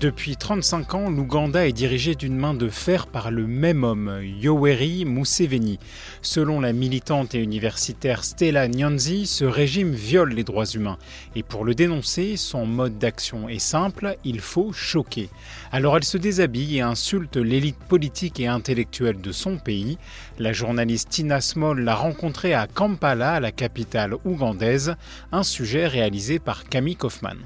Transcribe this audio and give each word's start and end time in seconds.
Depuis 0.00 0.36
35 0.36 0.94
ans, 0.94 1.08
l'Ouganda 1.08 1.66
est 1.66 1.72
dirigé 1.72 2.14
d'une 2.14 2.36
main 2.36 2.52
de 2.52 2.68
fer 2.68 3.06
par 3.06 3.30
le 3.30 3.46
même 3.46 3.82
homme, 3.82 4.20
Yoweri 4.22 5.06
Museveni. 5.06 5.78
Selon 6.20 6.60
la 6.60 6.74
militante 6.74 7.34
et 7.34 7.38
universitaire 7.38 8.22
Stella 8.22 8.68
Nyanzi, 8.68 9.26
ce 9.26 9.46
régime 9.46 9.92
viole 9.92 10.34
les 10.34 10.44
droits 10.44 10.66
humains. 10.66 10.98
Et 11.34 11.42
pour 11.42 11.64
le 11.64 11.74
dénoncer, 11.74 12.36
son 12.36 12.66
mode 12.66 12.98
d'action 12.98 13.48
est 13.48 13.58
simple, 13.58 14.18
il 14.22 14.40
faut 14.40 14.70
choquer. 14.70 15.30
Alors 15.72 15.96
elle 15.96 16.04
se 16.04 16.18
déshabille 16.18 16.76
et 16.76 16.82
insulte 16.82 17.38
l'élite 17.38 17.78
politique 17.88 18.38
et 18.38 18.48
intellectuelle 18.48 19.22
de 19.22 19.32
son 19.32 19.56
pays. 19.56 19.96
La 20.38 20.52
journaliste 20.52 21.08
Tina 21.08 21.40
Small 21.40 21.80
l'a 21.80 21.94
rencontrée 21.94 22.52
à 22.52 22.66
Kampala, 22.66 23.40
la 23.40 23.52
capitale 23.52 24.16
ougandaise, 24.26 24.94
un 25.32 25.42
sujet 25.42 25.86
réalisé 25.86 26.38
par 26.38 26.64
Camille 26.64 26.96
Kaufman. 26.96 27.38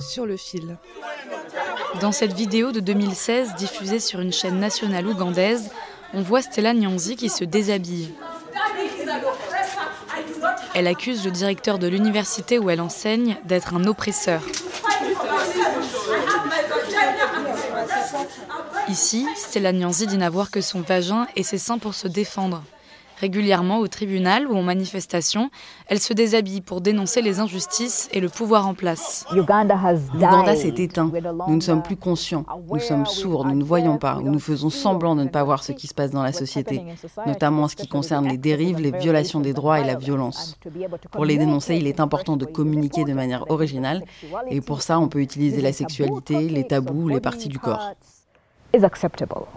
Sur 0.00 0.26
le 0.26 0.36
fil. 0.36 0.76
Dans 2.00 2.12
cette 2.12 2.32
vidéo 2.32 2.72
de 2.72 2.80
2016 2.80 3.54
diffusée 3.56 4.00
sur 4.00 4.20
une 4.20 4.32
chaîne 4.32 4.58
nationale 4.58 5.06
ougandaise, 5.06 5.70
on 6.14 6.22
voit 6.22 6.42
Stella 6.42 6.72
Nyanzi 6.72 7.16
qui 7.16 7.28
se 7.28 7.44
déshabille. 7.44 8.12
Elle 10.74 10.86
accuse 10.86 11.24
le 11.24 11.30
directeur 11.30 11.78
de 11.78 11.88
l'université 11.88 12.58
où 12.58 12.70
elle 12.70 12.80
enseigne 12.80 13.36
d'être 13.44 13.74
un 13.74 13.84
oppresseur. 13.84 14.42
Ici, 18.88 19.26
Stella 19.36 19.72
Nyanzi 19.72 20.06
dit 20.06 20.18
n'avoir 20.18 20.50
que 20.50 20.60
son 20.60 20.80
vagin 20.80 21.26
et 21.36 21.42
ses 21.42 21.58
seins 21.58 21.78
pour 21.78 21.94
se 21.94 22.08
défendre. 22.08 22.62
Régulièrement 23.20 23.78
au 23.78 23.88
tribunal 23.88 24.46
ou 24.46 24.56
en 24.56 24.62
manifestation, 24.62 25.50
elle 25.86 25.98
se 25.98 26.12
déshabille 26.12 26.60
pour 26.60 26.80
dénoncer 26.80 27.20
les 27.20 27.40
injustices 27.40 28.08
et 28.12 28.20
le 28.20 28.28
pouvoir 28.28 28.66
en 28.66 28.74
place. 28.74 29.26
L'Ouganda 29.32 29.76
s'est 30.54 30.74
éteint. 30.76 31.10
Nous 31.48 31.56
ne 31.56 31.60
sommes 31.60 31.82
plus 31.82 31.96
conscients. 31.96 32.44
Nous 32.70 32.78
sommes 32.78 33.06
sourds. 33.06 33.44
Nous 33.44 33.56
ne 33.56 33.64
voyons 33.64 33.98
pas. 33.98 34.18
Ou 34.18 34.30
nous 34.30 34.38
faisons 34.38 34.70
semblant 34.70 35.16
de 35.16 35.24
ne 35.24 35.28
pas 35.28 35.42
voir 35.42 35.64
ce 35.64 35.72
qui 35.72 35.86
se 35.86 35.94
passe 35.94 36.10
dans 36.10 36.22
la 36.22 36.32
société, 36.32 36.84
notamment 37.26 37.64
en 37.64 37.68
ce 37.68 37.76
qui 37.76 37.88
concerne 37.88 38.28
les 38.28 38.38
dérives, 38.38 38.78
les 38.78 38.92
violations 38.92 39.40
des 39.40 39.52
droits 39.52 39.80
et 39.80 39.84
la 39.84 39.96
violence. 39.96 40.58
Pour 41.10 41.24
les 41.24 41.38
dénoncer, 41.38 41.76
il 41.76 41.86
est 41.86 42.00
important 42.00 42.36
de 42.36 42.44
communiquer 42.44 43.04
de 43.04 43.12
manière 43.12 43.50
originale. 43.50 44.04
Et 44.48 44.60
pour 44.60 44.82
ça, 44.82 45.00
on 45.00 45.08
peut 45.08 45.20
utiliser 45.20 45.60
la 45.60 45.72
sexualité, 45.72 46.48
les 46.48 46.66
tabous, 46.66 47.08
les 47.08 47.20
parties 47.20 47.48
du 47.48 47.58
corps. 47.58 47.94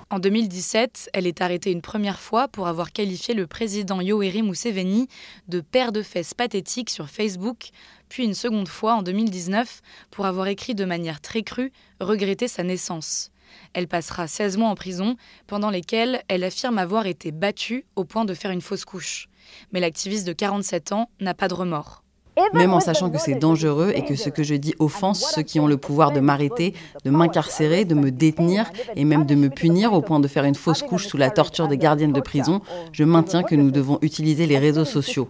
En 0.10 0.20
2017, 0.20 1.12
elle 1.14 1.28
est 1.28 1.42
arrêtée 1.42 1.72
une 1.72 1.82
première 1.82 2.20
fois 2.20 2.48
pour 2.48 2.68
avoir 2.68 2.92
qualifié 2.92 3.34
le 3.34 3.46
président 3.46 4.02
Yoweri 4.02 4.42
Museveni 4.42 5.08
de 5.48 5.62
père 5.62 5.92
de 5.92 6.02
fesses 6.02 6.34
pathétique 6.34 6.90
sur 6.90 7.08
Facebook, 7.08 7.70
puis 8.10 8.24
une 8.24 8.34
seconde 8.34 8.68
fois 8.68 8.96
en 8.96 9.04
2019 9.04 9.82
pour 10.10 10.26
avoir 10.26 10.48
écrit 10.48 10.76
de 10.76 10.86
manière 10.86 11.22
très 11.22 11.44
crue 11.44 11.72
regretter 12.00 12.48
sa 12.48 12.64
naissance. 12.64 13.32
Elle 13.74 13.88
passera 13.88 14.28
16 14.28 14.58
mois 14.58 14.70
en 14.70 14.76
prison, 14.76 15.18
pendant 15.46 15.70
lesquels 15.70 16.24
elle 16.28 16.44
affirme 16.44 16.78
avoir 16.78 17.06
été 17.06 17.32
battue 17.32 17.86
au 17.96 18.06
point 18.06 18.26
de 18.26 18.34
faire 18.34 18.52
une 18.52 18.62
fausse 18.62 18.86
couche. 18.86 19.28
Mais 19.72 19.80
l'activiste 19.80 20.26
de 20.26 20.34
47 20.34 20.94
ans 20.94 21.10
n'a 21.20 21.34
pas 21.34 21.48
de 21.48 21.54
remords. 21.54 22.04
Même 22.54 22.74
en 22.74 22.80
sachant 22.80 23.10
que 23.10 23.18
c'est 23.18 23.36
dangereux 23.36 23.92
et 23.96 24.04
que 24.04 24.16
ce 24.16 24.30
que 24.30 24.44
je 24.44 24.56
dis 24.56 24.74
offense 24.80 25.32
ceux 25.36 25.42
qui 25.42 25.60
ont 25.60 25.68
le 25.68 25.78
pouvoir 25.78 26.12
de 26.12 26.20
m'arrêter, 26.20 26.74
de 27.06 27.12
m'incarcérer, 27.12 27.86
de 27.86 27.96
me 27.96 28.12
détenir 28.12 28.72
et 28.96 29.06
même 29.06 29.26
de 29.26 29.36
me 29.36 29.50
punir 29.50 29.94
au 29.94 30.02
point 30.02 30.20
de 30.20 30.28
faire 30.28 30.46
une 30.46 30.56
fausse 30.56 30.84
couche 30.84 31.08
sous 31.08 31.18
la 31.18 31.30
torture 31.30 31.68
des 31.68 31.78
gardiennes 31.78 32.14
de 32.14 32.22
prison, 32.22 32.62
je 32.92 33.04
maintiens 33.04 33.44
que 33.44 33.56
nous 33.56 33.72
devons 33.72 34.00
utiliser 34.02 34.46
les 34.46 34.58
réseaux 34.58 34.86
sociaux. 34.86 35.28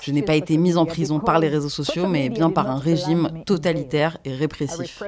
Je 0.00 0.12
n'ai 0.12 0.22
pas 0.22 0.34
été 0.34 0.56
mise 0.56 0.76
en 0.76 0.86
prison 0.86 1.20
par 1.20 1.38
les 1.38 1.48
réseaux 1.48 1.68
sociaux, 1.68 2.06
mais 2.06 2.28
bien 2.28 2.50
par 2.50 2.70
un 2.70 2.78
régime 2.78 3.30
totalitaire 3.44 4.18
et 4.24 4.32
répressif. 4.32 5.02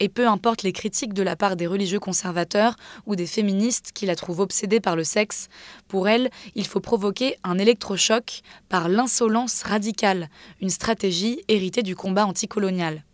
Et 0.00 0.08
peu 0.08 0.26
importe 0.26 0.62
les 0.62 0.72
critiques 0.72 1.14
de 1.14 1.22
la 1.22 1.36
part 1.36 1.56
des 1.56 1.66
religieux 1.66 2.00
conservateurs 2.00 2.76
ou 3.06 3.16
des 3.16 3.26
féministes 3.26 3.92
qui 3.92 4.06
la 4.06 4.16
trouvent 4.16 4.40
obsédée 4.40 4.80
par 4.80 4.96
le 4.96 5.04
sexe, 5.04 5.48
pour 5.88 6.08
elle, 6.08 6.30
il 6.54 6.66
faut 6.66 6.80
provoquer 6.80 7.36
un 7.44 7.58
électrochoc 7.58 8.42
par 8.68 8.88
l'insolence 8.88 9.62
radicale, 9.62 10.28
une 10.60 10.70
stratégie 10.70 11.42
héritée 11.48 11.82
du 11.82 11.96
combat 11.96 12.26
anticolonial. 12.26 13.04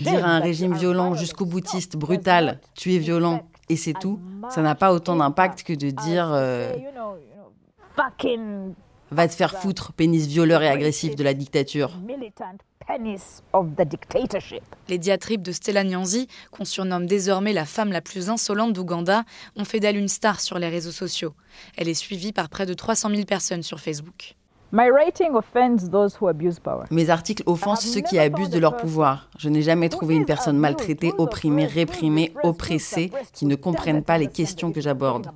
Dire 0.00 0.24
à 0.24 0.30
un 0.30 0.40
régime 0.40 0.74
violent, 0.74 1.14
jusqu'au 1.14 1.44
boutiste, 1.44 1.96
brutal, 1.96 2.60
tu 2.74 2.94
es 2.94 2.98
violent 2.98 3.42
et 3.68 3.76
c'est 3.76 3.92
tout, 3.92 4.20
ça 4.48 4.62
n'a 4.62 4.74
pas 4.74 4.92
autant 4.92 5.16
d'impact 5.16 5.62
que 5.62 5.74
de 5.74 5.90
dire 5.90 6.30
euh, 6.32 6.72
va 9.10 9.28
te 9.28 9.34
faire 9.34 9.54
foutre, 9.54 9.92
pénis 9.92 10.26
violeur 10.26 10.62
et 10.62 10.68
agressif 10.68 11.16
de 11.16 11.24
la 11.24 11.34
dictature. 11.34 11.92
Les 14.88 14.98
diatribes 14.98 15.42
de 15.42 15.52
Stella 15.52 15.84
Nyanzi, 15.84 16.26
qu'on 16.50 16.64
surnomme 16.64 17.04
désormais 17.06 17.52
la 17.52 17.66
femme 17.66 17.92
la 17.92 18.00
plus 18.00 18.30
insolente 18.30 18.72
d'Ouganda, 18.72 19.24
ont 19.56 19.64
fait 19.64 19.78
d'elle 19.78 19.96
une 19.96 20.08
star 20.08 20.40
sur 20.40 20.58
les 20.58 20.68
réseaux 20.68 20.90
sociaux. 20.90 21.34
Elle 21.76 21.88
est 21.88 21.94
suivie 21.94 22.32
par 22.32 22.48
près 22.48 22.64
de 22.64 22.72
300 22.72 23.10
000 23.10 23.24
personnes 23.24 23.62
sur 23.62 23.78
Facebook. 23.78 24.36
Mes 26.90 27.10
articles 27.10 27.42
offensent 27.46 27.86
ceux 27.86 28.00
qui 28.00 28.18
abusent 28.18 28.50
de 28.50 28.58
leur 28.58 28.76
pouvoir. 28.76 29.30
Je 29.38 29.48
n'ai 29.48 29.62
jamais 29.62 29.88
trouvé 29.88 30.14
une 30.14 30.26
personne 30.26 30.58
maltraitée, 30.58 31.12
opprimée, 31.16 31.66
réprimée, 31.66 32.32
oppressée, 32.42 33.10
qui 33.32 33.46
ne 33.46 33.54
comprenne 33.54 34.02
pas 34.02 34.18
les 34.18 34.28
questions 34.28 34.72
que 34.72 34.80
j'aborde. 34.80 35.30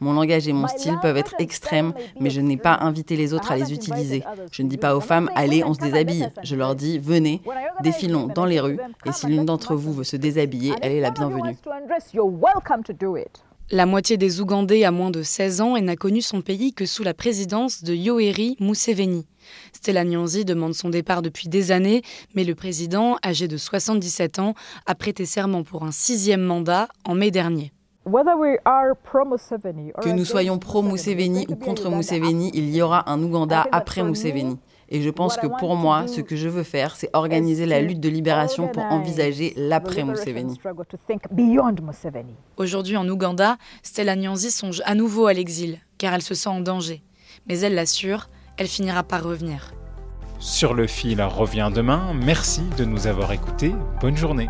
Mon 0.00 0.12
langage 0.12 0.46
et 0.46 0.52
mon 0.52 0.68
style 0.68 0.98
peuvent 1.00 1.16
être 1.16 1.34
extrêmes, 1.38 1.94
mais 2.20 2.30
je 2.30 2.40
n'ai 2.40 2.56
pas 2.56 2.78
invité 2.80 3.16
les 3.16 3.32
autres 3.32 3.50
à 3.50 3.56
les 3.56 3.72
utiliser. 3.72 4.22
Je 4.52 4.62
ne 4.62 4.68
dis 4.68 4.76
pas 4.76 4.94
aux 4.96 5.00
femmes, 5.00 5.30
allez, 5.34 5.64
on 5.64 5.74
se 5.74 5.80
déshabille. 5.80 6.28
Je 6.42 6.56
leur 6.56 6.74
dis, 6.74 6.98
venez, 6.98 7.40
défilons 7.82 8.26
dans 8.26 8.44
les 8.44 8.60
rues, 8.60 8.78
et 9.04 9.12
si 9.12 9.26
l'une 9.26 9.44
d'entre 9.44 9.74
vous 9.74 9.92
veut 9.92 10.04
se 10.04 10.16
déshabiller, 10.16 10.74
elle 10.82 10.92
est 10.92 11.00
la 11.00 11.10
bienvenue. 11.10 11.56
La 13.72 13.84
moitié 13.84 14.16
des 14.16 14.40
Ougandais 14.40 14.84
a 14.84 14.92
moins 14.92 15.10
de 15.10 15.24
16 15.24 15.60
ans 15.60 15.74
et 15.74 15.80
n'a 15.80 15.96
connu 15.96 16.22
son 16.22 16.40
pays 16.40 16.72
que 16.72 16.86
sous 16.86 17.02
la 17.02 17.14
présidence 17.14 17.82
de 17.82 17.94
Yoweri 17.94 18.56
Museveni. 18.60 19.26
Stella 19.72 20.04
Nyanzi 20.04 20.44
demande 20.44 20.74
son 20.74 20.88
départ 20.88 21.20
depuis 21.20 21.48
des 21.48 21.72
années, 21.72 22.02
mais 22.36 22.44
le 22.44 22.54
président, 22.54 23.16
âgé 23.24 23.48
de 23.48 23.56
77 23.56 24.38
ans, 24.38 24.54
a 24.86 24.94
prêté 24.94 25.26
serment 25.26 25.64
pour 25.64 25.82
un 25.82 25.90
sixième 25.90 26.42
mandat 26.42 26.86
en 27.04 27.16
mai 27.16 27.32
dernier. 27.32 27.72
Que 30.00 30.12
nous 30.12 30.24
soyons 30.24 30.58
pro-Museveni 30.58 31.46
ou 31.48 31.56
contre 31.56 31.90
Museveni, 31.90 32.50
il 32.54 32.74
y 32.74 32.80
aura 32.80 33.10
un 33.10 33.20
Ouganda 33.20 33.66
après 33.72 34.04
Museveni. 34.04 34.58
Et 34.88 35.02
je 35.02 35.10
pense 35.10 35.36
que 35.36 35.48
pour 35.58 35.74
moi, 35.74 36.06
ce 36.06 36.20
que 36.20 36.36
je 36.36 36.48
veux 36.48 36.62
faire, 36.62 36.94
c'est 36.94 37.10
organiser 37.12 37.66
la 37.66 37.80
lutte 37.80 37.98
de 37.98 38.08
libération 38.08 38.68
pour 38.68 38.84
envisager 38.84 39.52
l'après-Museveni. 39.56 40.60
Aujourd'hui 42.56 42.96
en 42.96 43.08
Ouganda, 43.08 43.56
Stella 43.82 44.14
Nyanzi 44.14 44.52
songe 44.52 44.82
à 44.84 44.94
nouveau 44.94 45.26
à 45.26 45.32
l'exil, 45.32 45.80
car 45.98 46.14
elle 46.14 46.22
se 46.22 46.34
sent 46.34 46.48
en 46.48 46.60
danger. 46.60 47.02
Mais 47.48 47.58
elle 47.58 47.74
l'assure, 47.74 48.28
elle 48.56 48.68
finira 48.68 49.02
par 49.02 49.24
revenir. 49.24 49.72
Sur 50.38 50.74
le 50.74 50.86
fil 50.86 51.20
revient 51.22 51.70
demain. 51.74 52.12
Merci 52.14 52.62
de 52.78 52.84
nous 52.84 53.08
avoir 53.08 53.32
écoutés. 53.32 53.74
Bonne 54.00 54.16
journée. 54.16 54.48